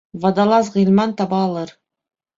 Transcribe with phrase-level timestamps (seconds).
[0.21, 1.75] —Водолаз Ғилман таба алыр!